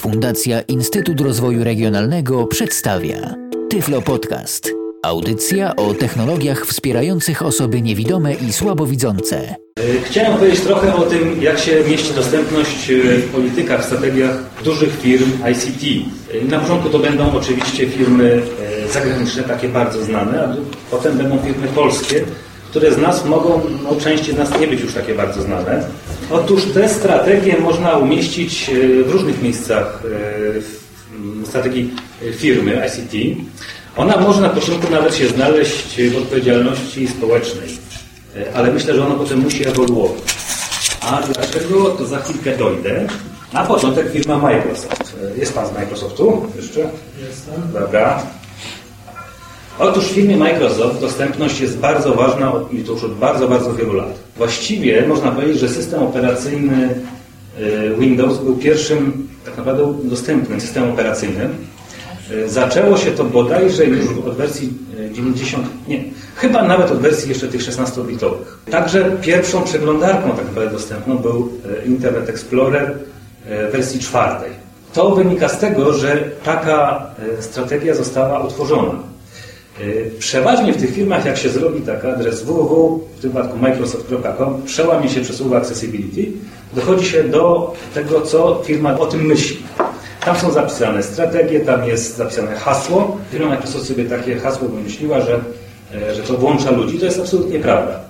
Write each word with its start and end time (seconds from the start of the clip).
Fundacja 0.00 0.60
Instytut 0.60 1.20
Rozwoju 1.20 1.64
Regionalnego 1.64 2.46
przedstawia 2.46 3.34
Tyflo 3.70 4.02
Podcast. 4.02 4.70
Audycja 5.02 5.76
o 5.76 5.94
technologiach 5.94 6.66
wspierających 6.66 7.42
osoby 7.42 7.82
niewidome 7.82 8.34
i 8.34 8.52
słabowidzące. 8.52 9.54
Chciałem 10.04 10.38
powiedzieć 10.38 10.60
trochę 10.60 10.94
o 10.94 11.02
tym, 11.02 11.42
jak 11.42 11.58
się 11.58 11.84
mieści 11.90 12.14
dostępność 12.14 12.92
w 12.92 13.32
politykach, 13.32 13.82
w 13.82 13.86
strategiach 13.86 14.62
dużych 14.64 15.00
firm 15.00 15.30
ICT. 15.52 15.84
Na 16.50 16.58
początku 16.58 16.88
to 16.88 16.98
będą 16.98 17.32
oczywiście 17.32 17.88
firmy 17.88 18.42
e, 18.84 18.88
zagraniczne, 18.88 19.42
takie 19.42 19.68
bardzo 19.68 20.04
znane, 20.04 20.44
a 20.44 20.56
potem 20.90 21.18
będą 21.18 21.38
firmy 21.38 21.68
polskie, 21.74 22.24
które 22.70 22.92
z 22.92 22.98
nas 22.98 23.24
mogą, 23.24 23.60
no 23.82 24.00
części 24.00 24.32
z 24.32 24.36
nas 24.36 24.60
nie 24.60 24.66
być 24.66 24.80
już 24.80 24.94
takie 24.94 25.14
bardzo 25.14 25.42
znane. 25.42 25.84
Otóż 26.30 26.62
te 26.74 26.88
strategie 26.88 27.56
można 27.60 27.96
umieścić 27.96 28.70
e, 28.70 29.04
w 29.04 29.10
różnych 29.10 29.42
miejscach 29.42 30.02
e, 30.04 30.60
w 30.60 31.46
strategii 31.48 31.94
firmy 32.32 32.82
ICT. 32.86 33.40
Ona 33.96 34.16
może 34.16 34.40
na 34.40 34.48
początku 34.48 34.92
nawet 34.92 35.14
się 35.14 35.28
znaleźć 35.28 36.02
w 36.02 36.16
odpowiedzialności 36.16 37.08
społecznej, 37.08 37.68
e, 38.36 38.54
ale 38.54 38.72
myślę, 38.72 38.94
że 38.94 39.06
ona 39.06 39.14
potem 39.14 39.38
musi 39.38 39.68
ewoluować. 39.68 40.20
A 41.00 41.22
dlaczego, 41.22 41.84
to 41.84 42.06
za 42.06 42.18
chwilkę 42.18 42.56
dojdę. 42.56 43.06
Na 43.52 43.64
początek 43.64 44.12
firma 44.12 44.38
Microsoft. 44.38 45.16
Jest 45.36 45.54
Pan 45.54 45.66
z 45.68 45.72
Microsoftu 45.72 46.46
jeszcze? 46.56 46.80
Jestem. 47.28 47.72
Dobra. 47.72 48.22
Otóż 49.80 50.04
w 50.04 50.14
firmie 50.14 50.36
Microsoft 50.36 51.00
dostępność 51.00 51.60
jest 51.60 51.78
bardzo 51.78 52.14
ważna 52.14 52.52
i 52.72 52.78
to 52.78 52.92
już 52.92 53.04
od 53.04 53.14
bardzo, 53.14 53.48
bardzo 53.48 53.74
wielu 53.74 53.92
lat. 53.92 54.18
Właściwie 54.36 55.06
można 55.06 55.30
powiedzieć, 55.30 55.58
że 55.58 55.68
system 55.68 56.02
operacyjny 56.02 56.94
Windows 57.98 58.38
był 58.38 58.56
pierwszym 58.56 59.28
tak 59.44 59.56
naprawdę 59.56 59.94
dostępnym 60.04 60.60
systemem 60.60 60.90
operacyjnym. 60.90 61.56
Zaczęło 62.46 62.96
się 62.96 63.10
to 63.10 63.24
bodajże 63.24 63.84
już 63.84 64.06
od 64.26 64.36
wersji 64.36 64.72
90, 65.12 65.66
nie, 65.88 66.04
chyba 66.36 66.62
nawet 66.62 66.90
od 66.90 66.98
wersji 66.98 67.28
jeszcze 67.28 67.48
tych 67.48 67.60
16-bitowych. 67.60 68.70
Także 68.70 69.16
pierwszą 69.22 69.62
przeglądarką 69.62 70.30
tak 70.30 70.46
naprawdę 70.46 70.70
dostępną 70.70 71.18
był 71.18 71.52
Internet 71.86 72.28
Explorer 72.28 72.98
wersji 73.72 74.00
czwartej. 74.00 74.50
To 74.92 75.10
wynika 75.10 75.48
z 75.48 75.58
tego, 75.58 75.94
że 75.94 76.24
taka 76.44 77.06
strategia 77.40 77.94
została 77.94 78.40
utworzona. 78.44 78.92
Przeważnie 80.18 80.72
w 80.72 80.76
tych 80.76 80.94
firmach, 80.94 81.24
jak 81.24 81.36
się 81.36 81.48
zrobi 81.48 81.80
taki 81.80 82.06
adres 82.06 82.42
www, 82.42 83.00
w 83.16 83.20
tym 83.20 83.32
microsoft.com, 83.60 84.62
przełamie 84.66 85.08
się 85.08 85.20
przez 85.20 85.36
słowo 85.36 85.56
accessibility, 85.56 86.32
dochodzi 86.74 87.06
się 87.06 87.24
do 87.24 87.74
tego, 87.94 88.20
co 88.20 88.62
firma 88.64 88.98
o 88.98 89.06
tym 89.06 89.26
myśli. 89.26 89.56
Tam 90.24 90.36
są 90.36 90.50
zapisane 90.50 91.02
strategie, 91.02 91.60
tam 91.60 91.88
jest 91.88 92.16
zapisane 92.16 92.54
hasło. 92.54 93.18
Firma 93.30 93.48
Microsoft 93.48 93.86
sobie 93.86 94.04
takie 94.04 94.36
hasło 94.36 94.68
wymyśliła, 94.68 95.20
że, 95.20 95.40
że 96.14 96.22
to 96.22 96.34
włącza 96.34 96.70
ludzi. 96.70 96.98
To 96.98 97.04
jest 97.04 97.20
absolutnie 97.20 97.58
prawda. 97.58 98.00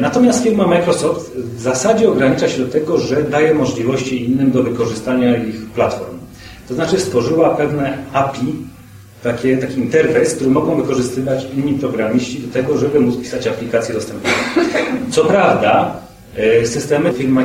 Natomiast 0.00 0.42
firma 0.42 0.66
Microsoft 0.66 1.36
w 1.36 1.60
zasadzie 1.60 2.08
ogranicza 2.08 2.48
się 2.48 2.64
do 2.64 2.72
tego, 2.72 2.98
że 2.98 3.22
daje 3.22 3.54
możliwości 3.54 4.24
innym 4.30 4.50
do 4.50 4.62
wykorzystania 4.62 5.36
ich 5.36 5.70
platform. 5.74 6.18
To 6.68 6.74
znaczy 6.74 7.00
stworzyła 7.00 7.50
pewne 7.50 7.98
API, 8.12 8.54
takie, 9.22 9.56
taki 9.56 9.74
interfejs, 9.80 10.34
który 10.34 10.50
mogą 10.50 10.82
wykorzystywać 10.82 11.46
inni 11.56 11.74
programiści 11.74 12.40
do 12.40 12.52
tego, 12.52 12.78
żeby 12.78 13.00
móc 13.00 13.16
pisać 13.16 13.46
aplikacje 13.46 13.94
dostępne. 13.94 14.30
Co 15.10 15.24
prawda, 15.24 15.96
systemy 16.64 17.12
firm 17.12 17.38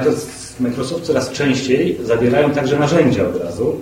Microsoft 0.59 1.03
coraz 1.03 1.31
częściej 1.31 1.98
zawierają 2.03 2.52
także 2.52 2.80
narzędzia 2.80 3.28
od 3.28 3.44
razu. 3.44 3.75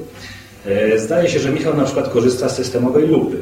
Zdaje 0.98 1.30
się, 1.30 1.40
że 1.40 1.50
Michał 1.50 1.78
na 1.78 1.84
przykład 1.84 2.10
korzysta 2.10 2.50
z 2.50 2.56
systemowej 2.56 3.08
lupy. 3.08 3.38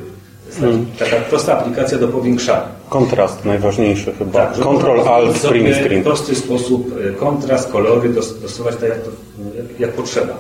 Jest 0.47 0.61
taka 0.99 1.15
prosta 1.15 1.59
aplikacja 1.59 1.97
do 1.97 2.07
powiększania. 2.07 2.67
Kontrast 2.89 3.45
najważniejszy 3.45 4.13
chyba. 4.19 4.31
Tak, 4.31 4.59
Control 4.59 5.07
Alt 5.07 5.37
Spring 5.37 5.75
Screen. 5.75 6.01
W 6.01 6.03
prosty 6.03 6.35
sposób 6.35 6.95
kontrast, 7.19 7.71
kolory 7.71 8.09
dostosować 8.09 8.75
tak 8.75 8.89
jak, 8.89 9.01
to, 9.01 9.09
jak, 9.57 9.79
jak 9.79 9.91
potrzeba 9.91 10.37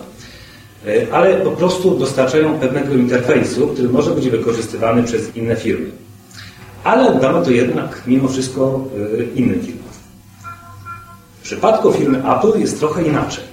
ale 1.11 1.35
po 1.35 1.51
prostu 1.51 1.97
dostarczają 1.97 2.59
pewnego 2.59 2.93
interfejsu, 2.93 3.67
który 3.67 3.89
może 3.89 4.11
być 4.11 4.29
wykorzystywany 4.29 5.03
przez 5.03 5.35
inne 5.35 5.55
firmy. 5.55 5.89
Ale 6.83 7.15
oddamy 7.15 7.45
to 7.45 7.51
jednak 7.51 8.01
mimo 8.07 8.27
wszystko 8.27 8.85
innym 9.35 9.61
firmom. 9.61 9.83
W 11.39 11.43
przypadku 11.43 11.91
firmy 11.91 12.23
Apple 12.37 12.59
jest 12.59 12.79
trochę 12.79 13.03
inaczej. 13.03 13.43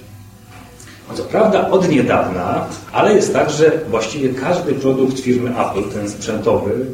Co 1.13 1.23
prawda 1.23 1.69
od 1.69 1.89
niedawna, 1.89 2.65
ale 2.91 3.15
jest 3.15 3.33
tak, 3.33 3.49
że 3.49 3.71
właściwie 3.89 4.29
każdy 4.29 4.73
produkt 4.73 5.19
firmy 5.19 5.49
Apple, 5.49 5.89
ten 5.93 6.09
sprzętowy, 6.09 6.85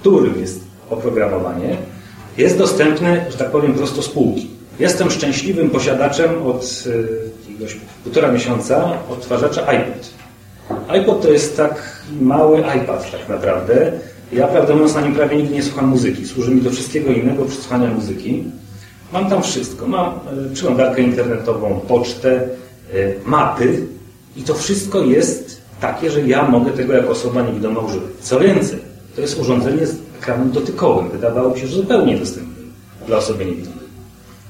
którym 0.00 0.40
jest 0.40 0.60
oprogramowanie, 0.90 1.76
jest 2.38 2.58
dostępny, 2.58 3.24
że 3.30 3.38
tak 3.38 3.50
powiem, 3.50 3.74
prosto 3.74 4.02
z 4.02 4.08
półki. 4.08 4.50
Jestem 4.78 5.10
szczęśliwym 5.10 5.70
posiadaczem 5.70 6.30
od 6.46 6.84
jakiegoś 7.54 7.76
półtora 8.04 8.32
miesiąca 8.32 8.92
odtwarzacza 9.10 9.66
iPod. 9.66 10.10
iPod 10.88 11.22
to 11.22 11.30
jest 11.30 11.56
tak 11.56 12.02
mały 12.20 12.58
iPad 12.58 13.10
tak 13.12 13.28
naprawdę. 13.28 13.92
Ja 14.32 14.46
prawdę 14.46 14.74
mówiąc 14.74 14.94
na 14.94 15.00
nim 15.00 15.14
prawie 15.14 15.36
nigdy 15.36 15.54
nie 15.54 15.62
słucham 15.62 15.88
muzyki. 15.88 16.26
Służy 16.26 16.50
mi 16.50 16.60
do 16.60 16.70
wszystkiego 16.70 17.12
innego 17.12 17.44
przy 17.44 17.56
słuchaniu 17.56 17.94
muzyki. 17.94 18.44
Mam 19.12 19.30
tam 19.30 19.42
wszystko. 19.42 19.86
Mam 19.86 20.20
przeglądarkę 20.54 21.02
internetową, 21.02 21.80
pocztę, 21.88 22.48
mapy 23.26 23.86
i 24.36 24.42
to 24.42 24.54
wszystko 24.54 25.02
jest 25.02 25.60
takie, 25.80 26.10
że 26.10 26.20
ja 26.20 26.48
mogę 26.48 26.70
tego 26.70 26.92
jako 26.92 27.10
osoba 27.10 27.42
niewidoma 27.42 27.80
używać. 27.80 28.10
Co 28.20 28.40
więcej, 28.40 28.78
to 29.14 29.20
jest 29.20 29.40
urządzenie 29.40 29.86
z 29.86 29.96
ekranem 30.18 30.50
dotykowym. 30.50 31.10
Wydawało 31.10 31.56
się, 31.56 31.66
że 31.66 31.76
zupełnie 31.76 32.18
dostępnym 32.18 32.72
dla 33.06 33.16
osoby 33.16 33.44
niewidomej. 33.44 33.84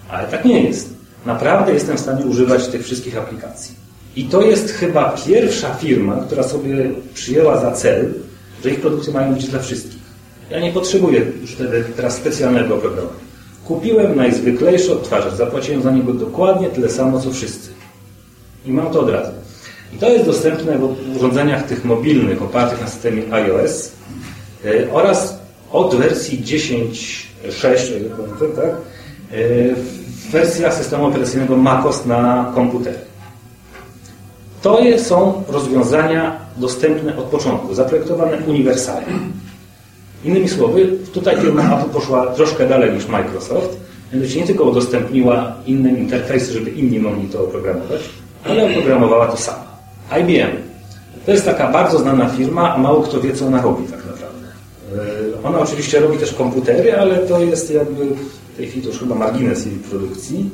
Ale 0.09 0.29
tak 0.29 0.45
nie 0.45 0.63
jest. 0.63 0.94
Naprawdę 1.27 1.73
jestem 1.75 1.97
w 1.97 2.01
stanie 2.01 2.25
używać 2.25 2.69
tych 2.69 2.85
wszystkich 2.85 3.19
aplikacji. 3.19 3.75
I 4.17 4.25
to 4.25 4.43
jest 4.43 4.71
chyba 4.71 5.15
pierwsza 5.27 5.75
firma, 5.75 6.17
która 6.17 6.43
sobie 6.43 6.91
przyjęła 7.15 7.61
za 7.61 7.73
cel, 7.73 8.13
że 8.65 8.71
ich 8.71 8.81
produkty 8.81 9.13
mają 9.13 9.35
być 9.35 9.47
dla 9.47 9.59
wszystkich. 9.59 10.03
Ja 10.51 10.61
nie 10.61 10.73
potrzebuję 10.73 11.27
już 11.41 11.57
teraz 11.97 12.17
specjalnego 12.17 12.77
programu. 12.77 13.09
Kupiłem 13.65 14.17
najzwyklejszy 14.17 14.93
odtwarzacz, 14.93 15.35
zapłaciłem 15.35 15.83
za 15.83 15.91
niego 15.91 16.13
dokładnie 16.13 16.69
tyle 16.69 16.89
samo, 16.89 17.21
co 17.21 17.31
wszyscy. 17.31 17.71
I 18.67 18.71
mam 18.71 18.93
to 18.93 19.01
od 19.01 19.11
razu. 19.11 19.33
I 19.95 19.97
to 19.97 20.09
jest 20.09 20.27
dostępne 20.27 20.79
w 20.79 21.17
urządzeniach 21.17 21.67
tych 21.67 21.85
mobilnych 21.85 22.43
opartych 22.43 22.81
na 22.81 22.87
systemie 22.87 23.23
iOS 23.31 23.93
oraz 24.93 25.39
od 25.73 25.95
wersji 25.95 26.43
10.6, 26.45 27.95
o 27.95 27.99
ile 27.99 28.11
pamiętam, 28.11 28.53
tak? 28.57 28.77
Wersja 30.31 30.73
systemu 30.73 31.07
operacyjnego 31.07 31.57
MacOS 31.57 32.07
na 32.07 32.53
komputery. 32.55 32.99
To 34.63 34.79
są 34.99 35.43
rozwiązania 35.49 36.37
dostępne 36.57 37.17
od 37.17 37.25
początku, 37.25 37.75
zaprojektowane 37.75 38.37
uniwersalnie. 38.47 39.07
Innymi 40.25 40.49
słowy, 40.49 40.89
tutaj 41.13 41.37
firma 41.37 41.63
Apple 41.63 41.91
poszła 41.91 42.27
troszkę 42.27 42.69
dalej 42.69 42.93
niż 42.93 43.09
Microsoft, 43.09 43.77
mianowicie 44.13 44.41
nie 44.41 44.47
tylko 44.47 44.65
udostępniła 44.65 45.53
inne 45.67 45.91
interfejsy, 45.91 46.53
żeby 46.53 46.71
inni 46.71 47.01
mogli 47.01 47.29
to 47.29 47.45
oprogramować, 47.45 48.01
ale 48.45 48.65
oprogramowała 48.71 49.27
to 49.27 49.37
sama. 49.37 49.65
IBM. 50.21 50.57
To 51.27 51.33
jest 51.33 51.45
taka 51.45 51.73
bardzo 51.73 51.99
znana 51.99 52.29
firma, 52.29 52.75
a 52.75 52.79
mało 52.79 53.03
kto 53.03 53.21
wie, 53.21 53.33
co 53.33 53.47
ona 53.47 53.63
robi 53.63 53.85
tak 53.85 54.07
naprawdę. 54.07 54.47
Ona 55.45 55.59
oczywiście 55.59 56.01
robi 56.01 56.19
też 56.19 56.33
komputery, 56.33 56.99
ale 56.99 57.19
to 57.19 57.41
jest 57.41 57.71
jakby 57.71 58.07
w 58.55 58.57
tej 58.57 58.67
chwili 58.67 58.83
to 58.83 58.89
już 58.89 58.99
chyba 58.99 59.15
margines 59.15 59.67
jej 59.67 59.75
produkcji. 59.75 60.51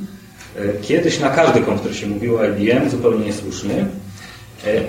Kiedyś 0.82 1.20
na 1.20 1.30
każdy 1.30 1.60
komputer 1.60 1.96
się 1.96 2.06
mówiło 2.06 2.44
IBM, 2.44 2.90
zupełnie 2.90 3.26
niesłusznie. 3.26 3.86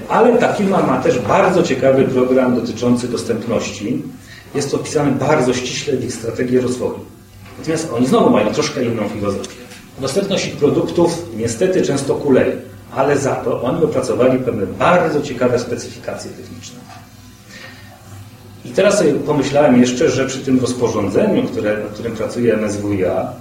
Ale 0.09 0.37
ta 0.37 0.53
firma 0.53 0.83
ma 0.83 1.01
też 1.01 1.19
bardzo 1.19 1.63
ciekawy 1.63 2.03
program 2.03 2.55
dotyczący 2.55 3.07
dostępności. 3.07 4.01
Jest 4.55 4.71
to 4.71 4.77
opisane 4.77 5.11
bardzo 5.11 5.53
ściśle 5.53 5.97
w 5.97 6.03
ich 6.03 6.13
strategii 6.13 6.59
rozwoju. 6.59 6.99
Natomiast 7.59 7.91
oni 7.93 8.07
znowu 8.07 8.29
mają 8.29 8.53
troszkę 8.53 8.85
inną 8.85 9.09
filozofię. 9.09 9.61
Dostępność 10.01 10.47
ich 10.47 10.55
produktów 10.55 11.25
niestety 11.37 11.81
często 11.81 12.15
kuleje, 12.15 12.57
ale 12.95 13.17
za 13.17 13.35
to 13.35 13.61
oni 13.61 13.83
opracowali 13.83 14.39
pewne 14.39 14.65
bardzo 14.65 15.21
ciekawe 15.21 15.59
specyfikacje 15.59 16.31
techniczne. 16.31 16.79
I 18.71 18.73
teraz 18.73 18.97
sobie 18.97 19.13
pomyślałem 19.13 19.81
jeszcze, 19.81 20.09
że 20.09 20.25
przy 20.25 20.39
tym 20.39 20.59
rozporządzeniu, 20.59 21.43
które, 21.43 21.77
nad 21.77 21.93
którym 21.93 22.13
pracuje 22.13 22.57
MSWiA, 22.57 23.33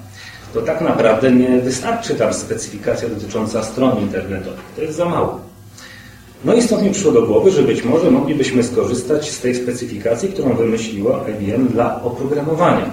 to 0.54 0.62
tak 0.62 0.80
naprawdę 0.80 1.32
nie 1.32 1.58
wystarczy 1.58 2.14
tam 2.14 2.34
specyfikacja 2.34 3.08
dotycząca 3.08 3.62
stron 3.62 3.98
internetowych. 3.98 4.60
To 4.76 4.82
jest 4.82 4.96
za 4.96 5.04
mało. 5.04 5.40
No 6.44 6.54
i 6.54 6.62
stąd 6.62 6.82
mi 6.82 6.90
przyszło 6.90 7.12
do 7.12 7.22
głowy, 7.22 7.50
że 7.50 7.62
być 7.62 7.84
może 7.84 8.10
moglibyśmy 8.10 8.62
skorzystać 8.62 9.30
z 9.30 9.40
tej 9.40 9.54
specyfikacji, 9.54 10.28
którą 10.28 10.54
wymyśliła 10.54 11.24
IBM 11.28 11.68
dla 11.68 12.02
oprogramowania. 12.02 12.90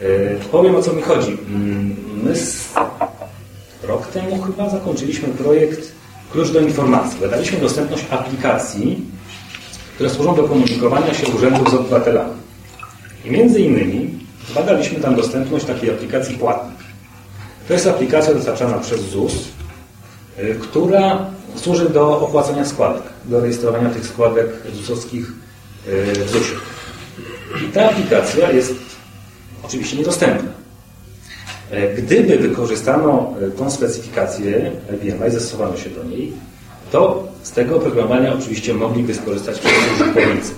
Yy, 0.00 0.08
powiem 0.50 0.74
o 0.76 0.82
co 0.82 0.92
mi 0.92 1.02
chodzi. 1.02 1.38
My 2.24 2.36
z... 2.36 2.74
rok 3.82 4.06
temu 4.06 4.42
chyba 4.42 4.70
zakończyliśmy 4.70 5.28
projekt 5.28 5.92
Klucz 6.32 6.50
do 6.50 6.60
informacji. 6.60 7.20
Badaliśmy 7.20 7.58
dostępność 7.60 8.04
aplikacji, 8.10 9.04
które 9.94 10.10
służą 10.10 10.34
do 10.34 10.44
komunikowania 10.44 11.14
się 11.14 11.26
urzędów 11.26 11.70
z 11.70 11.74
obywatelami. 11.74 12.34
I 13.24 13.30
między 13.30 13.60
innymi 13.60 14.18
badaliśmy 14.54 15.00
tam 15.00 15.16
dostępność 15.16 15.64
takiej 15.64 15.90
aplikacji 15.90 16.38
płatnej. 16.38 16.76
To 17.68 17.74
jest 17.74 17.86
aplikacja 17.86 18.34
dostarczana 18.34 18.78
przez 18.78 19.00
ZUS, 19.00 19.32
y, 20.38 20.58
która 20.62 21.26
służy 21.56 21.88
do 21.88 22.20
opłacania 22.20 22.64
składek, 22.64 23.02
do 23.24 23.40
rejestrowania 23.40 23.90
tych 23.90 24.06
składek 24.06 24.46
ZUS-owskich 24.74 25.26
y, 25.88 26.24
w 26.24 26.30
ZUS-ie. 26.30 26.58
I 27.68 27.72
ta 27.72 27.90
aplikacja 27.90 28.50
jest 28.50 28.74
oczywiście 29.62 29.96
niedostępna. 29.96 30.62
E, 31.72 31.94
gdyby 31.94 32.38
wykorzystano 32.38 33.34
e, 33.40 33.50
tą 33.50 33.70
specyfikację 33.70 34.72
IBM 34.94 35.28
i 35.28 35.30
zastosowano 35.30 35.76
się 35.76 35.90
do 35.90 36.04
niej, 36.04 36.32
to 36.92 37.22
z 37.42 37.50
tego 37.50 37.76
oprogramowania 37.76 38.34
oczywiście 38.34 38.74
mogliby 38.74 39.14
skorzystać 39.14 39.60
użytkownicy. 39.96 40.52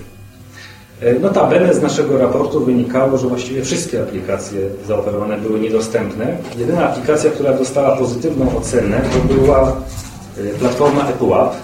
E, 1.01 1.15
notabene 1.19 1.75
z 1.75 1.83
naszego 1.83 2.19
raportu 2.19 2.65
wynikało, 2.65 3.19
że 3.19 3.29
właściwie 3.29 3.63
wszystkie 3.63 4.03
aplikacje 4.03 4.61
zaoferowane 4.87 5.37
były 5.39 5.61
niedostępne. 5.61 6.37
Jedyna 6.59 6.89
aplikacja, 6.91 7.31
która 7.31 7.53
dostała 7.53 7.97
pozytywną 7.97 8.57
ocenę, 8.57 9.01
to 9.13 9.35
była 9.35 9.77
platforma 10.59 11.09
EpuApp. 11.09 11.55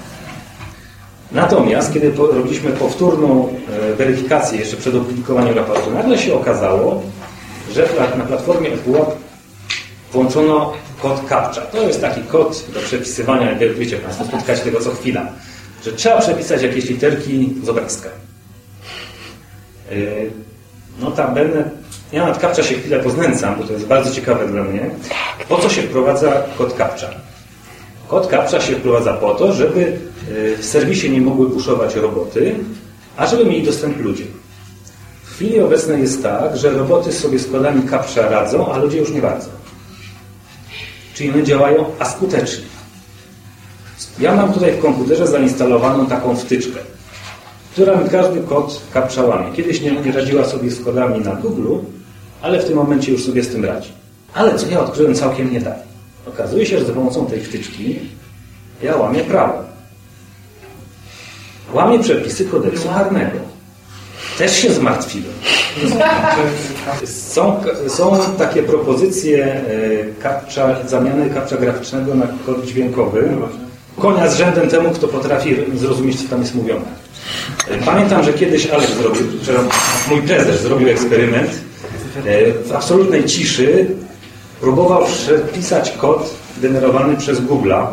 Natomiast, 1.33 1.93
kiedy 1.93 2.13
robiliśmy 2.33 2.71
powtórną 2.71 3.49
weryfikację 3.99 4.59
jeszcze 4.59 4.77
przed 4.77 4.95
opublikowaniem 4.95 5.57
raportu, 5.57 5.91
nagle 5.91 6.19
się 6.19 6.35
okazało, 6.35 7.03
że 7.73 7.89
na 8.19 8.25
platformie 8.25 8.73
EpuApp 8.73 9.11
włączono 10.13 10.73
kod 11.03 11.27
CAPTCHA. 11.29 11.61
To 11.61 11.83
jest 11.87 12.01
taki 12.01 12.21
kod 12.21 12.65
do 12.75 12.81
przepisywania, 12.81 13.51
jak 13.51 13.75
wiecie 13.75 13.97
Państwo, 13.97 14.25
spotkacie 14.25 14.63
tego 14.63 14.81
co 14.81 14.91
chwila, 14.91 15.27
że 15.85 15.93
trzeba 15.93 16.21
przepisać 16.21 16.63
jakieś 16.63 16.85
literki 16.85 17.55
z 17.65 17.69
obrazka. 17.69 18.09
Yy, 19.91 20.31
notabene, 20.99 21.71
ja 22.13 22.27
nad 22.27 22.39
CAPTCHA 22.39 22.63
się 22.63 22.75
chwilę 22.75 23.01
poznęcam, 23.01 23.55
bo 23.59 23.65
to 23.65 23.73
jest 23.73 23.87
bardzo 23.87 24.11
ciekawe 24.11 24.49
dla 24.49 24.63
mnie. 24.63 24.91
Po 25.49 25.59
co 25.59 25.69
się 25.69 25.83
wprowadza 25.83 26.43
kod 26.59 26.75
CAPTCHA? 26.75 27.11
Kod 28.09 28.27
CAPTCHA 28.27 28.61
się 28.61 28.77
wprowadza 28.77 29.15
po 29.15 29.35
to, 29.35 29.53
żeby 29.53 29.81
yy, 29.81 30.57
w 30.57 30.65
serwisie 30.65 31.11
nie 31.11 31.21
mogły 31.21 31.51
puszować 31.51 31.95
roboty, 31.95 32.55
a 33.17 33.27
żeby 33.27 33.45
mieli 33.45 33.63
dostęp 33.63 34.01
ludzie. 34.01 34.25
W 35.25 35.35
chwili 35.35 35.61
obecnej 35.61 36.03
jest 36.03 36.23
tak, 36.23 36.57
że 36.57 36.71
roboty 36.71 37.13
sobie 37.13 37.39
z 37.39 37.51
kodami 37.53 37.83
CAPTCHA 37.83 38.29
radzą, 38.29 38.73
a 38.73 38.79
ludzie 38.79 38.99
już 38.99 39.11
nie 39.11 39.23
bardzo. 39.23 39.60
Czyli 41.21 41.33
one 41.33 41.43
działają 41.43 41.85
askutecznie. 41.99 42.65
Ja 44.19 44.35
mam 44.35 44.53
tutaj 44.53 44.73
w 44.73 44.83
komputerze 44.83 45.27
zainstalowaną 45.27 46.07
taką 46.07 46.37
wtyczkę, 46.37 46.81
która 47.73 47.97
mi 47.97 48.11
każdy 48.11 48.41
kod 48.41 48.81
kapcza 48.93 49.23
łamie. 49.23 49.53
Kiedyś 49.53 49.81
nie, 49.81 49.93
nie 49.93 50.13
radziła 50.13 50.45
sobie 50.45 50.71
z 50.71 50.85
kodami 50.85 51.25
na 51.25 51.35
Google, 51.35 51.77
ale 52.43 52.63
w 52.63 52.65
tym 52.65 52.77
momencie 52.77 53.13
już 53.13 53.25
sobie 53.25 53.43
z 53.43 53.49
tym 53.49 53.65
radzi. 53.65 53.93
Ale 54.35 54.59
co 54.59 54.67
ja 54.67 54.81
odkryłem 54.81 55.15
całkiem 55.15 55.53
nie 55.53 55.61
tak. 55.61 55.79
Okazuje 56.27 56.67
się, 56.67 56.79
że 56.79 56.85
za 56.85 56.93
pomocą 56.93 57.27
tej 57.27 57.41
wtyczki 57.41 57.99
ja 58.83 58.97
łamię 58.97 59.21
prawo. 59.21 59.63
Łamię 61.73 61.99
przepisy 61.99 62.45
kodeksu 62.45 62.89
karnego. 62.89 63.39
Też 64.39 64.57
się 64.57 64.73
zmartwiłem. 64.73 65.35
Są, 67.05 67.61
są 67.89 68.19
takie 68.39 68.63
propozycje 68.63 69.45
e, 69.45 69.63
kapcza, 70.23 70.89
zamiany 70.89 71.31
kapcza 71.31 71.57
graficznego 71.57 72.15
na 72.15 72.27
kod 72.47 72.67
dźwiękowy. 72.67 73.29
Konia 73.99 74.29
z 74.29 74.37
rzędem 74.37 74.69
temu, 74.69 74.91
kto 74.91 75.09
potrafi 75.09 75.57
zrozumieć, 75.75 76.23
co 76.23 76.29
tam 76.29 76.41
jest 76.41 76.55
mówione. 76.55 76.85
E, 77.69 77.79
pamiętam, 77.79 78.25
że 78.25 78.33
kiedyś 78.33 78.67
Alek 78.67 78.91
zrobił, 78.91 79.23
mój 80.11 80.23
prezes 80.23 80.63
zrobił 80.63 80.89
eksperyment. 80.89 81.51
E, 82.27 82.53
w 82.53 82.73
absolutnej 82.73 83.25
ciszy 83.25 83.87
próbował 84.61 85.05
przepisać 85.07 85.91
kod 85.91 86.35
generowany 86.63 87.17
przez 87.17 87.41
Google'a 87.41 87.87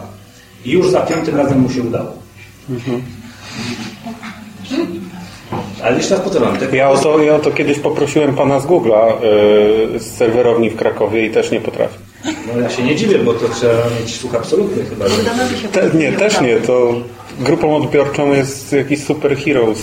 i 0.66 0.72
już 0.72 0.90
za 0.90 1.02
piątym 1.02 1.36
razem 1.36 1.60
mu 1.60 1.70
się 1.70 1.82
udało. 1.82 2.14
Mhm. 2.70 3.02
Ale 5.84 5.98
jeszcze 5.98 6.16
raz 6.16 6.24
powtarzam. 6.24 6.58
Tak? 6.58 6.74
Ja, 6.74 6.90
o 6.90 6.98
to, 6.98 7.20
ja 7.20 7.36
o 7.36 7.40
to 7.40 7.52
kiedyś 7.52 7.80
poprosiłem 7.80 8.36
pana 8.36 8.60
z 8.60 8.66
Google'a 8.66 9.22
yy, 9.94 10.00
z 10.00 10.18
serwerowni 10.18 10.70
w 10.70 10.76
Krakowie 10.76 11.26
i 11.26 11.32
też 11.32 11.52
nie 11.52 11.62
potrafi. 11.62 11.98
No 12.26 12.62
ja 12.62 12.70
się 12.70 12.84
nie 12.84 12.96
dziwię, 12.96 13.20
bo 13.20 13.34
to 13.34 13.50
trzeba 13.50 13.74
mieć 14.00 14.16
słuch 14.16 14.36
absolutny 14.36 14.86
chyba. 14.86 15.06
Te, 15.72 15.98
nie, 15.98 16.12
też 16.12 16.42
nie. 16.42 16.56
To 16.56 16.94
grupą 17.40 17.76
odbiorczą 17.76 18.34
jest 18.34 18.74
jakiś 18.74 19.04
superhero 19.04 19.76
z, 19.76 19.82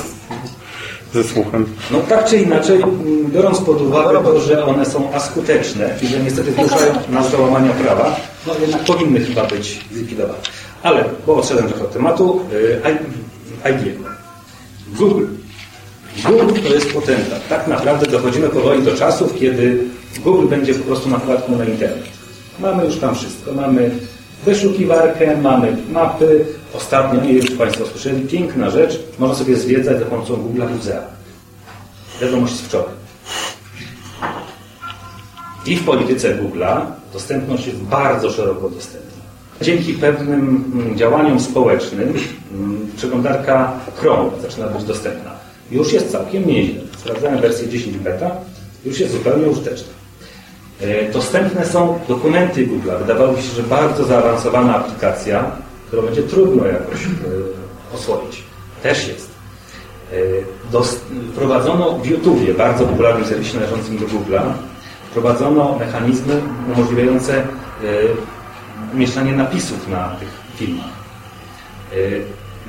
ze 1.14 1.24
słuchem. 1.24 1.66
No 1.90 1.98
tak 2.08 2.24
czy 2.24 2.36
inaczej, 2.36 2.80
biorąc 3.26 3.60
pod 3.60 3.80
uwagę 3.80 4.22
to, 4.22 4.40
że 4.40 4.64
one 4.64 4.86
są 4.86 5.12
askuteczne, 5.12 5.94
czyli 6.00 6.12
że 6.12 6.20
niestety 6.20 6.52
zmuszają 6.52 6.92
nas 7.08 7.30
do 7.30 7.42
łamania 7.42 7.72
prawa, 7.72 8.16
no 8.46 8.54
jednak 8.60 8.84
powinny 8.84 9.20
chyba 9.20 9.44
być 9.44 9.80
zlikwidowane. 9.92 10.38
Ale, 10.82 11.04
bo 11.26 11.36
odszedłem 11.36 11.68
trochę 11.68 11.84
od 11.84 11.92
tematu, 11.92 12.40
yy, 12.52 13.70
IBM. 13.70 14.04
Google 14.98 15.24
Google 16.22 16.60
to 16.68 16.74
jest 16.74 16.92
potentat. 16.92 17.48
Tak 17.48 17.68
naprawdę 17.68 18.06
dochodzimy 18.06 18.48
powoli 18.48 18.82
do 18.82 18.96
czasów, 18.96 19.34
kiedy 19.38 19.84
Google 20.24 20.48
będzie 20.48 20.74
po 20.74 20.84
prostu 20.84 21.08
nakładką 21.10 21.58
na 21.58 21.64
internet. 21.64 22.08
Mamy 22.58 22.84
już 22.84 22.96
tam 22.96 23.14
wszystko. 23.14 23.52
Mamy 23.52 23.90
wyszukiwarkę, 24.44 25.36
mamy 25.36 25.76
mapy. 25.92 26.46
Ostatnio, 26.74 27.20
nie 27.20 27.34
wiem, 27.34 27.46
czy 27.46 27.56
Państwo 27.56 27.86
słyszeli, 27.86 28.28
piękna 28.28 28.70
rzecz. 28.70 29.00
Można 29.18 29.36
sobie 29.36 29.56
zwiedzać 29.56 29.98
za 29.98 30.04
pomocą 30.04 30.36
Google 30.36 30.62
muzea. 30.76 31.02
Wiadomość 32.20 32.54
z 32.54 32.60
wczoraj. 32.60 32.94
I 35.66 35.76
w 35.76 35.84
polityce 35.84 36.38
Google'a 36.38 36.80
dostępność 37.12 37.66
jest 37.66 37.78
bardzo 37.78 38.30
szeroko 38.30 38.70
dostępna. 38.70 39.24
Dzięki 39.62 39.94
pewnym 39.94 40.64
mm, 40.74 40.96
działaniom 40.96 41.40
społecznym 41.40 42.14
mm, 42.52 42.88
przeglądarka 42.96 43.72
Chrome 43.96 44.30
zaczyna 44.42 44.66
być 44.66 44.84
dostępna 44.84 45.33
już 45.74 45.92
jest 45.92 46.12
całkiem 46.12 46.46
nieźle. 46.46 46.80
Sprawdzałem 46.98 47.40
wersję 47.40 47.68
10 47.68 47.96
beta, 47.96 48.30
już 48.84 49.00
jest 49.00 49.12
zupełnie 49.12 49.46
użyteczna. 49.46 49.92
E, 50.80 51.12
dostępne 51.12 51.66
są 51.66 51.98
dokumenty 52.08 52.66
Google. 52.66 52.90
Wydawało 52.98 53.36
się, 53.36 53.42
że 53.56 53.62
bardzo 53.62 54.04
zaawansowana 54.04 54.76
aplikacja, 54.76 55.50
którą 55.86 56.02
będzie 56.02 56.22
trudno 56.22 56.66
jakoś 56.66 57.04
e, 57.04 57.08
oswoić. 57.94 58.42
Też 58.82 59.08
jest. 59.08 59.30
E, 60.12 60.82
wprowadzono 61.32 61.98
w 61.98 62.06
YouTubie, 62.06 62.54
bardzo 62.54 62.86
popularnym 62.86 63.26
serwisie 63.26 63.56
należącym 63.56 63.98
do 63.98 64.06
Google'a, 64.06 64.52
wprowadzono 65.10 65.76
mechanizmy 65.78 66.40
umożliwiające 66.74 67.42
umieszczanie 68.94 69.32
napisów 69.32 69.88
na 69.88 70.08
tych 70.08 70.28
filmach. 70.56 70.90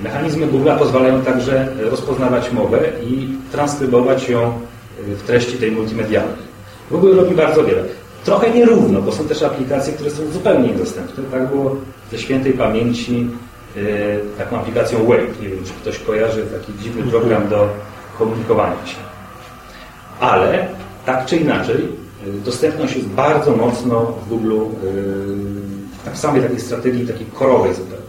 Mechanizmy 0.04 0.48
Google 0.48 0.70
pozwalają 0.80 1.22
także 1.22 1.68
rozpoznawać 1.78 2.52
mowę 2.52 2.80
i 3.04 3.28
transkrybować 3.52 4.30
ją 4.30 4.54
w 5.08 5.24
treści 5.24 5.58
tej 5.58 5.72
multimedialnej. 5.72 6.46
Google 6.92 7.16
robi 7.16 7.36
bardzo 7.36 7.64
wiele. 7.64 7.84
Trochę 8.26 8.52
nierówno, 8.52 9.02
bo 9.02 9.12
są 9.12 9.28
też 9.28 9.44
aplikacje, 9.44 9.94
które 9.94 10.12
są 10.12 10.32
zupełnie 10.32 10.68
niedostępne. 10.68 11.24
Tak 11.32 11.50
było 11.50 11.76
ze 12.12 12.18
świętej 12.18 12.54
pamięci 12.54 13.28
e, 13.78 13.82
taką 14.38 14.58
aplikacją 14.60 15.06
Wave. 15.06 15.42
Nie 15.42 15.50
wiem, 15.50 15.64
czy 15.66 15.74
ktoś 15.74 16.00
kojarzy 16.00 16.46
taki 16.46 16.74
dziwny 16.84 17.04
program 17.04 17.50
do 17.50 17.70
komunikowania 18.18 18.86
się. 18.86 18.98
Ale 20.20 20.68
tak 21.06 21.26
czy 21.26 21.38
inaczej, 21.38 21.88
e, 22.28 22.46
dostępność 22.46 22.96
jest 22.96 23.08
bardzo 23.08 23.56
mocno 23.56 24.02
w 24.02 24.30
Google 24.30 24.54
e, 24.54 24.66
tak 26.06 26.18
samej 26.18 26.42
takiej 26.42 26.60
strategii, 26.60 27.08
takiej 27.08 27.28
korowej 27.34 27.74
zupełnie. 27.74 28.05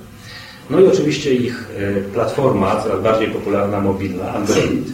No 0.70 0.80
i 0.80 0.86
oczywiście 0.86 1.34
ich 1.34 1.70
e, 1.78 2.00
platforma, 2.00 2.80
coraz 2.82 3.02
bardziej 3.02 3.28
popularna, 3.28 3.80
mobilna, 3.80 4.34
Android, 4.34 4.88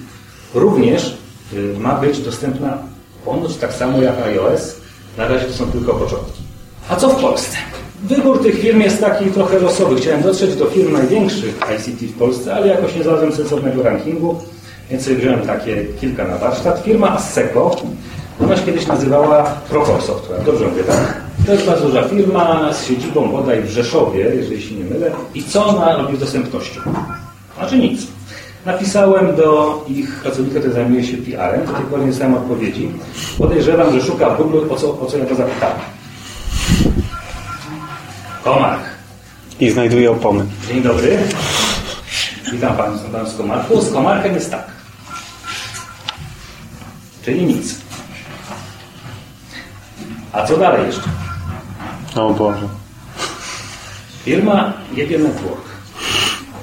również 0.55 1.19
e, 1.53 1.79
ma 1.81 1.95
być 1.95 2.19
dostępna 2.19 2.79
ponoć 3.25 3.57
tak 3.57 3.73
samo 3.73 4.03
jak 4.03 4.23
iOS. 4.23 4.77
Na 5.19 5.29
razie 5.29 5.47
to 5.47 5.53
są 5.53 5.67
tylko 5.67 5.95
początki. 5.95 6.43
A 6.89 6.97
co 6.97 7.09
w 7.09 7.21
Polsce? 7.21 7.57
Wybór 8.03 8.43
tych 8.43 8.59
firm 8.59 8.81
jest 8.81 9.01
taki 9.01 9.25
trochę 9.25 9.59
losowy. 9.59 9.97
Chciałem 9.97 10.23
dotrzeć 10.23 10.55
do 10.57 10.67
firm 10.67 10.93
największych 10.93 11.61
ICT 11.77 12.01
w 12.03 12.19
Polsce, 12.19 12.55
ale 12.55 12.67
jakoś 12.67 12.97
nie 12.97 13.03
znalazłem 13.03 13.33
sensownego 13.33 13.83
rankingu, 13.83 14.41
więc 14.91 15.05
sobie 15.05 15.17
wziąłem 15.17 15.41
takie 15.41 15.85
kilka 16.01 16.29
na 16.29 16.39
warsztat. 16.39 16.83
Firma 16.85 17.11
Asseco, 17.11 17.77
ona 18.45 18.57
się 18.57 18.63
kiedyś 18.63 18.87
nazywała 18.87 19.43
Procore 19.45 20.03
Software. 20.03 20.45
Dobrze 20.45 20.69
mówię, 20.69 20.85
tak? 20.85 21.22
To 21.47 21.53
jest 21.53 21.67
bardzo 21.67 21.87
duża 21.87 22.03
firma 22.03 22.73
z 22.73 22.87
siedzibą 22.87 23.29
bodaj 23.29 23.63
w 23.63 23.71
Rzeszowie, 23.71 24.21
jeżeli 24.21 24.63
się 24.63 24.75
nie 24.75 24.85
mylę. 24.85 25.11
I 25.35 25.43
co 25.43 25.67
ona 25.67 25.97
robi 25.97 26.17
z 26.17 26.21
dostępnością? 26.21 26.81
Znaczy 27.59 27.79
nic. 27.79 28.07
Napisałem 28.67 29.37
do 29.37 29.85
ich 29.89 30.15
pracownika, 30.15 30.59
który 30.59 30.75
zajmuje 30.75 31.05
się 31.05 31.17
PR-em, 31.17 31.67
do 31.67 31.73
tej 31.73 31.85
pory 31.85 32.03
nie 32.03 32.09
dostałem 32.09 32.35
odpowiedzi. 32.35 32.89
Podejrzewam, 33.39 33.93
że 33.93 34.07
szuka 34.07 34.31
w 34.31 34.37
Google, 34.37 34.59
o 34.71 34.77
co, 34.77 35.01
o 35.01 35.07
co 35.07 35.19
ja 35.19 35.25
go 35.25 35.35
zapytałem. 35.35 35.77
Komar. 38.45 38.79
I 39.61 39.71
znajduje 39.71 40.11
opony. 40.11 40.47
Dzień 40.69 40.83
dobry. 40.83 41.19
Witam 42.53 42.77
Państwa 42.77 43.09
Pan 43.09 43.31
z 43.31 43.35
Komarku. 43.35 43.81
Z 43.81 43.93
Komarkiem 43.93 44.35
jest 44.35 44.51
tak. 44.51 44.67
Czyli 47.25 47.43
nic. 47.45 47.75
A 50.33 50.47
co 50.47 50.57
dalej 50.57 50.87
jeszcze? 50.87 51.11
O 52.17 52.35
Boże. 52.35 52.69
Firma 54.25 54.73
JG 54.93 55.11
Network. 55.11 55.63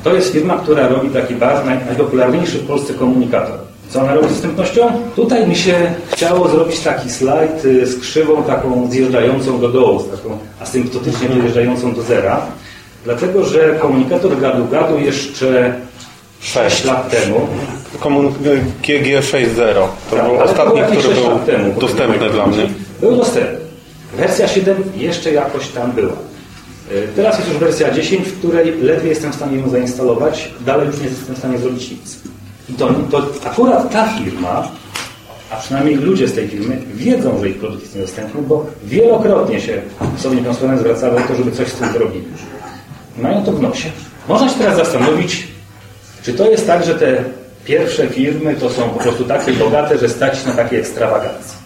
To 0.03 0.13
jest 0.13 0.31
firma, 0.31 0.57
która 0.57 0.87
robi 0.87 1.09
taki 1.09 1.35
bardzo 1.35 1.65
naj, 1.65 1.85
najpopularniejszy 1.85 2.57
w 2.57 2.67
Polsce 2.67 2.93
komunikator. 2.93 3.59
Co 3.89 4.01
ona 4.01 4.13
robi 4.13 4.27
z 4.27 4.31
dostępnością? 4.31 4.91
Tutaj 5.15 5.47
mi 5.47 5.55
się 5.55 5.93
chciało 6.11 6.47
zrobić 6.47 6.79
taki 6.79 7.09
slajd 7.09 7.65
y, 7.65 7.87
z 7.87 7.99
krzywą 7.99 8.43
taką 8.43 8.91
zjeżdżającą 8.91 9.59
do 9.59 9.69
dołu, 9.69 9.99
z 9.99 10.09
taką 10.11 10.37
asymptotycznie 10.59 11.29
dojeżdżającą 11.29 11.93
do 11.93 12.01
zera. 12.01 12.41
Dlatego, 13.03 13.45
że 13.45 13.75
komunikator 13.75 14.37
gadu-gadu 14.37 14.99
jeszcze 14.99 15.73
6 16.41 16.85
lat 16.85 17.09
temu 17.09 17.47
Komun- 17.99 18.31
GG 18.83 19.21
6.0. 19.21 19.87
To 20.09 20.15
Tak, 20.15 20.25
był 20.25 20.39
ostatni, 20.39 20.81
który 20.81 21.15
był 21.15 21.39
temu, 21.45 21.79
dostępny 21.79 22.19
to 22.27 22.33
dla 22.33 22.47
mnie. 22.47 22.67
Był 23.01 23.15
dostępny. 23.15 23.57
Wersja 24.17 24.47
7 24.47 24.83
jeszcze 24.97 25.31
jakoś 25.33 25.67
tam 25.67 25.91
była. 25.91 26.13
Y, 26.91 27.07
Teraz 27.15 27.37
jest 27.37 27.49
już 27.49 27.57
wersja 27.57 27.91
10, 27.91 28.27
w 28.27 28.39
której 28.39 28.81
ledwie 28.81 29.09
jestem 29.09 29.31
w 29.31 29.35
stanie 29.35 29.57
ją 29.57 29.69
zainstalować, 29.69 30.53
dalej 30.65 30.87
już 30.87 30.99
nie 30.99 31.05
jestem 31.07 31.35
w 31.35 31.37
stanie 31.37 31.57
zrobić 31.57 31.91
nic. 31.91 32.17
I 32.69 32.73
to, 32.73 32.89
to 33.11 33.23
akurat 33.45 33.91
ta 33.91 34.07
firma, 34.07 34.67
a 35.51 35.55
przynajmniej 35.55 35.95
ludzie 35.95 36.27
z 36.27 36.33
tej 36.35 36.47
firmy, 36.47 36.77
wiedzą, 36.93 37.39
że 37.39 37.49
ich 37.49 37.57
produkt 37.59 37.81
jest 37.81 37.95
niedostępny, 37.95 38.41
bo 38.41 38.65
wielokrotnie 38.83 39.61
się 39.61 39.81
sobie 40.17 40.35
niepełnosprawne 40.35 40.77
zwracały 40.77 41.17
o 41.17 41.27
to, 41.27 41.35
żeby 41.35 41.51
coś 41.51 41.67
z 41.67 41.73
tym 41.73 41.91
zrobili. 41.93 42.23
Mają 43.17 43.43
to 43.45 43.51
w 43.51 43.61
nosie. 43.61 43.89
Można 44.27 44.49
się 44.49 44.55
teraz 44.59 44.77
zastanowić, 44.77 45.47
czy 46.23 46.33
to 46.33 46.51
jest 46.51 46.67
tak, 46.67 46.85
że 46.85 46.95
te 46.95 47.23
pierwsze 47.65 48.07
firmy 48.07 48.55
to 48.55 48.69
są 48.69 48.89
po 48.89 48.99
prostu 48.99 49.23
takie 49.23 49.53
bogate, 49.53 49.97
że 49.97 50.09
stać 50.09 50.45
na 50.45 50.53
takie 50.53 50.79
ekstrawagancje? 50.79 51.59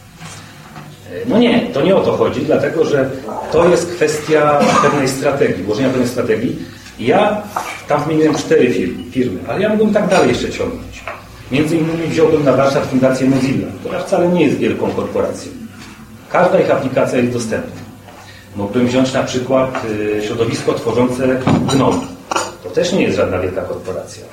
No 1.27 1.38
nie, 1.39 1.62
to 1.73 1.81
nie 1.81 1.95
o 1.95 2.01
to 2.01 2.17
chodzi, 2.17 2.41
dlatego 2.41 2.85
że 2.85 3.09
to 3.51 3.69
jest 3.69 3.91
kwestia 3.91 4.59
pewnej 4.81 5.07
strategii, 5.07 5.63
włożenia 5.63 5.89
pewnej 5.89 6.07
strategii. 6.07 6.59
Ja 7.00 7.41
tam 7.88 8.03
wymieniłem 8.03 8.35
cztery 8.35 8.73
firmy, 8.73 9.03
firmy, 9.12 9.39
ale 9.47 9.62
ja 9.62 9.69
mógłbym 9.69 9.93
tak 9.93 10.07
dalej 10.07 10.29
jeszcze 10.29 10.50
ciągnąć. 10.50 11.03
Między 11.51 11.77
innymi 11.77 12.07
wziąłbym 12.07 12.43
na 12.43 12.53
warsztat 12.53 12.85
Fundację 12.85 13.29
Mozilla, 13.29 13.67
która 13.79 14.00
wcale 14.00 14.27
nie 14.27 14.45
jest 14.45 14.57
wielką 14.57 14.91
korporacją. 14.91 15.51
Każda 16.29 16.59
ich 16.59 16.71
aplikacja 16.71 17.17
jest 17.17 17.33
dostępna. 17.33 17.81
Mógłbym 18.55 18.88
wziąć 18.88 19.13
na 19.13 19.23
przykład 19.23 19.85
y, 19.85 20.21
środowisko 20.25 20.73
tworzące 20.73 21.41
GNOME. 21.73 22.00
To 22.63 22.69
też 22.69 22.93
nie 22.93 23.03
jest 23.03 23.17
żadna 23.17 23.39
wielka 23.39 23.62
korporacja. 23.62 24.23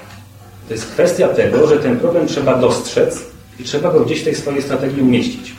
To 0.70 0.74
jest 0.74 0.86
kwestia 0.86 1.28
tego, 1.28 1.66
że 1.66 1.76
ten 1.76 1.96
problem 1.96 2.26
trzeba 2.26 2.58
dostrzec 2.58 3.22
i 3.60 3.64
trzeba 3.64 3.92
go 3.92 4.00
gdzieś 4.00 4.20
w 4.20 4.24
tej 4.24 4.34
swojej 4.34 4.62
strategii 4.62 5.02
umieścić. 5.02 5.52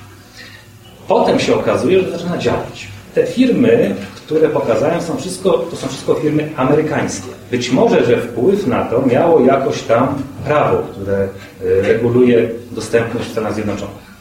Potem 1.08 1.39
się 1.39 1.56
okazuje, 1.56 2.00
że 2.00 2.12
zaczyna 2.12 2.38
działać. 2.38 2.88
Te 3.15 3.27
firmy, 3.27 3.96
które 4.15 4.50
pokazałem, 4.50 5.01
są 5.01 5.18
wszystko, 5.18 5.51
to 5.51 5.75
są 5.75 5.88
wszystko 5.88 6.15
firmy 6.15 6.50
amerykańskie. 6.56 7.27
Być 7.51 7.72
może, 7.72 8.06
że 8.06 8.22
wpływ 8.22 8.68
na 8.68 8.86
to 8.86 9.06
miało 9.06 9.39
jakoś 9.39 9.82
tam 9.82 10.24
prawo, 10.46 10.77
które 10.77 11.18
e, 11.18 11.27
reguluje 11.82 12.50
dostępność 12.72 13.27
w 13.27 13.32
Stanach 13.32 13.53
Zjednoczonych, 13.53 14.12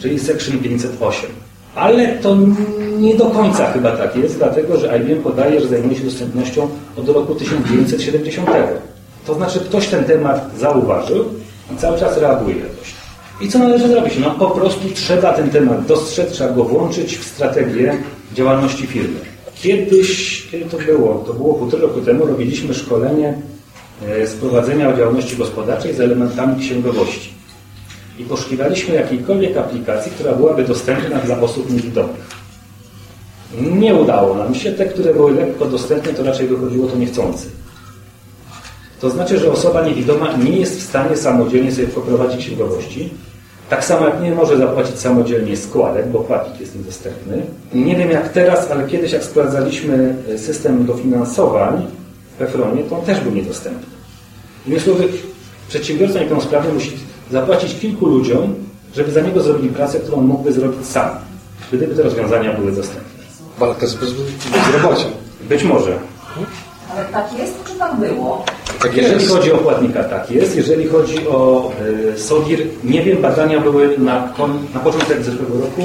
czyli 0.00 0.18
Section 0.18 0.58
508. 0.58 1.30
Ale 1.74 2.08
to 2.08 2.36
nie 2.98 3.14
do 3.14 3.26
końca 3.26 3.72
chyba 3.72 3.96
tak 3.96 4.16
jest, 4.16 4.38
dlatego 4.38 4.76
że 4.76 4.98
IBM 4.98 5.22
podaje, 5.22 5.60
że 5.60 5.68
zajmuje 5.68 5.96
się 5.96 6.04
dostępnością 6.04 6.68
od 6.96 7.08
roku 7.08 7.34
1970. 7.34 8.48
To 9.28 9.34
znaczy 9.34 9.60
ktoś 9.60 9.88
ten 9.88 10.04
temat 10.04 10.50
zauważył 10.58 11.24
i 11.74 11.76
cały 11.76 11.98
czas 11.98 12.18
reaguje 12.18 12.56
jakoś. 12.56 12.94
I 13.40 13.48
co 13.48 13.58
należy 13.58 13.88
zrobić? 13.88 14.14
No 14.20 14.30
po 14.30 14.50
prostu 14.50 14.88
trzeba 14.94 15.32
ten 15.32 15.50
temat 15.50 15.86
dostrzec, 15.86 16.32
trzeba 16.32 16.52
go 16.52 16.64
włączyć 16.64 17.18
w 17.18 17.24
strategię 17.24 17.98
działalności 18.34 18.86
firmy. 18.86 19.18
Kiedyś, 19.54 20.42
kiedy 20.50 20.64
to 20.64 20.78
było? 20.78 21.24
To 21.26 21.34
było 21.34 21.54
półtora 21.54 21.82
roku 21.82 22.00
temu, 22.00 22.26
robiliśmy 22.26 22.74
szkolenie 22.74 23.42
e, 24.08 24.26
z 24.26 24.34
prowadzenia 24.34 24.96
działalności 24.96 25.36
gospodarczej 25.36 25.94
z 25.94 26.00
elementami 26.00 26.60
księgowości. 26.60 27.30
I 28.18 28.24
poszukiwaliśmy 28.24 28.94
jakiejkolwiek 28.94 29.56
aplikacji, 29.56 30.12
która 30.12 30.32
byłaby 30.32 30.64
dostępna 30.64 31.18
dla 31.18 31.40
osób 31.40 31.72
niewidomych. 31.72 32.28
Nie 33.60 33.94
udało 33.94 34.34
nam 34.34 34.54
się. 34.54 34.72
Te, 34.72 34.86
które 34.86 35.14
były 35.14 35.32
lekko 35.32 35.64
dostępne, 35.64 36.12
to 36.12 36.22
raczej 36.22 36.48
wychodziło 36.48 36.88
to 36.88 36.96
niechcący. 36.96 37.57
To 39.00 39.10
znaczy, 39.10 39.38
że 39.38 39.52
osoba 39.52 39.82
niewidoma 39.86 40.36
nie 40.36 40.50
jest 40.52 40.78
w 40.80 40.82
stanie 40.82 41.16
samodzielnie 41.16 41.72
sobie 41.72 41.86
poprowadzić 41.88 42.46
księgowości. 42.46 43.10
Tak 43.70 43.84
samo 43.84 44.06
jak 44.06 44.22
nie 44.22 44.34
może 44.34 44.56
zapłacić 44.56 44.98
samodzielnie 44.98 45.56
składek, 45.56 46.08
bo 46.08 46.18
płatnik 46.18 46.60
jest 46.60 46.76
niedostępny. 46.76 47.42
Nie 47.74 47.96
wiem 47.96 48.10
jak 48.10 48.28
teraz, 48.28 48.70
ale 48.70 48.88
kiedyś 48.88 49.12
jak 49.12 49.24
sprawdzaliśmy 49.24 50.14
system 50.36 50.86
dofinansowań 50.86 51.86
w 52.38 52.42
Efronie, 52.42 52.82
to 52.82 52.98
on 52.98 53.04
też 53.04 53.20
był 53.20 53.32
niedostępny. 53.32 53.86
Innymi 54.66 54.82
słowy, 54.82 55.08
przedsiębiorca 55.68 56.18
niepełnosprawny 56.20 56.72
musi 56.72 56.92
zapłacić 57.30 57.80
kilku 57.80 58.06
ludziom, 58.06 58.54
żeby 58.94 59.12
za 59.12 59.20
niego 59.20 59.42
zrobili 59.42 59.68
pracę, 59.68 60.00
którą 60.00 60.20
mógłby 60.20 60.52
zrobić 60.52 60.86
sam, 60.86 61.08
gdyby 61.72 61.94
te 61.94 62.02
rozwiązania 62.02 62.52
były 62.52 62.72
dostępne. 62.72 63.18
Walka 63.58 63.86
z 63.86 63.94
bez, 63.94 64.10
bezrobociem. 64.52 65.10
Być 65.48 65.64
może. 65.64 65.98
Ale 66.92 67.04
tak 67.04 67.38
jest, 67.38 67.54
czy 67.64 67.78
tak 67.78 67.96
było? 67.96 68.44
Tak 68.82 68.96
Jeżeli 68.96 69.14
jest. 69.14 69.28
chodzi 69.34 69.52
o 69.52 69.58
płatnika, 69.58 70.04
tak 70.04 70.30
jest. 70.30 70.56
Jeżeli 70.56 70.86
chodzi 70.88 71.28
o 71.28 71.70
y, 72.14 72.18
SODIR, 72.18 72.66
nie 72.84 73.02
wiem, 73.02 73.22
badania 73.22 73.60
były 73.60 73.98
na, 73.98 74.32
kon, 74.36 74.58
na 74.74 74.80
początek 74.80 75.22
zeszłego 75.22 75.54
roku, 75.54 75.82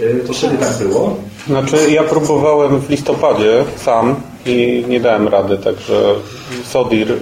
y, 0.00 0.24
to 0.26 0.32
wtedy 0.32 0.56
tak 0.58 0.88
było. 0.88 1.16
Znaczy 1.46 1.76
ja 1.90 2.02
próbowałem 2.02 2.80
w 2.80 2.90
listopadzie 2.90 3.64
sam 3.76 4.14
i 4.46 4.84
nie 4.88 5.00
dałem 5.00 5.28
rady, 5.28 5.58
także 5.58 6.14
Sodir 6.64 7.12
y, 7.12 7.16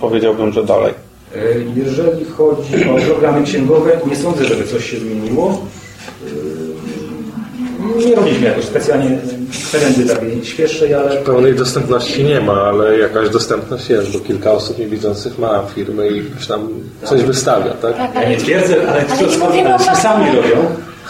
powiedziałbym, 0.00 0.52
że 0.52 0.64
dalej. 0.64 0.94
Jeżeli 1.76 2.24
chodzi 2.24 2.90
o 2.90 3.06
programy 3.06 3.44
księgowe, 3.46 4.00
nie 4.10 4.16
sądzę, 4.16 4.44
żeby 4.44 4.64
coś 4.64 4.90
się 4.90 4.96
zmieniło. 4.98 5.58
Nie 8.06 8.14
robiliśmy 8.14 8.46
jakoś 8.46 8.64
specjalnie 8.64 9.18
trendy 9.70 10.14
takiej 10.14 10.44
świeższej, 10.44 10.94
ale 10.94 11.16
Pełnej 11.16 11.54
dostępności 11.54 12.24
nie 12.24 12.40
ma, 12.40 12.52
ale 12.52 12.98
jakaś 12.98 13.30
dostępność 13.30 13.90
jest, 13.90 14.12
bo 14.12 14.18
kilka 14.18 14.52
osób 14.52 14.78
niewidzących 14.78 15.38
ma 15.38 15.62
firmy 15.74 16.08
i 16.08 16.20
gdzieś 16.20 16.46
tam 16.46 16.68
coś 17.04 17.22
wystawia, 17.22 17.70
tak? 17.70 17.96
ja 18.14 18.28
nie 18.28 18.36
twierdzę, 18.36 18.76
ale 18.88 19.06
Ale 19.08 19.28
nie 19.28 19.38
mówimy 19.38 19.70
to 19.78 19.96
sami 19.96 20.36
robią. 20.36 20.56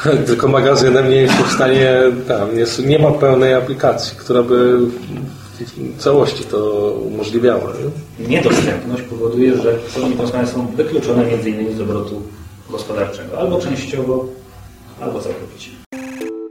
Tylko 0.27 0.49
magazynem 0.49 1.11
nie 1.11 1.17
jest 1.17 1.35
w 1.35 1.53
stanie, 1.53 1.97
tam, 2.29 2.59
jest, 2.59 2.87
nie 2.87 2.99
ma 2.99 3.11
pełnej 3.11 3.55
aplikacji, 3.55 4.17
która 4.17 4.43
by 4.43 4.79
w 5.61 5.99
całości 5.99 6.45
to 6.45 6.91
umożliwiała. 6.93 7.73
Nie? 8.19 8.27
Niedostępność 8.29 9.03
powoduje, 9.03 9.57
że 9.57 9.75
osoby 9.89 10.07
niepełnosprawne 10.07 10.49
są 10.49 10.67
wykluczone 10.67 11.25
między 11.25 11.51
innymi 11.51 11.75
z 11.75 11.81
obrotu 11.81 12.23
gospodarczego, 12.71 13.39
albo 13.39 13.61
częściowo, 13.61 14.27
albo 15.01 15.21
całkowicie. 15.21 15.50